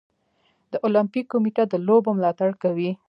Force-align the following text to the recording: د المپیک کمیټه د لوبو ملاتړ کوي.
د 0.71 0.73
المپیک 0.87 1.25
کمیټه 1.31 1.63
د 1.69 1.73
لوبو 1.87 2.09
ملاتړ 2.17 2.49
کوي. 2.63 2.91